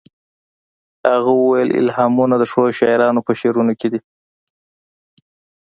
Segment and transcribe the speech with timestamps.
[1.11, 3.99] هغه وویل الهامونه د ښو شاعرانو په شعرونو کې دي